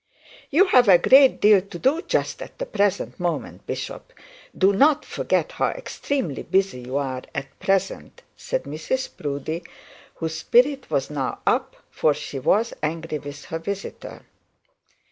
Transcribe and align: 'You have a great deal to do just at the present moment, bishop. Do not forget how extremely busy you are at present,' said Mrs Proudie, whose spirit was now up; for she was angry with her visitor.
'You 0.49 0.65
have 0.65 0.87
a 0.87 0.97
great 0.97 1.39
deal 1.41 1.61
to 1.61 1.77
do 1.77 2.01
just 2.01 2.41
at 2.41 2.57
the 2.57 2.65
present 2.65 3.19
moment, 3.19 3.67
bishop. 3.67 4.11
Do 4.57 4.73
not 4.73 5.05
forget 5.05 5.51
how 5.51 5.67
extremely 5.67 6.41
busy 6.41 6.79
you 6.81 6.97
are 6.97 7.21
at 7.35 7.59
present,' 7.59 8.23
said 8.35 8.63
Mrs 8.63 9.15
Proudie, 9.15 9.61
whose 10.15 10.39
spirit 10.39 10.89
was 10.89 11.11
now 11.11 11.37
up; 11.45 11.75
for 11.91 12.15
she 12.15 12.39
was 12.39 12.73
angry 12.81 13.19
with 13.19 13.45
her 13.45 13.59
visitor. 13.59 14.25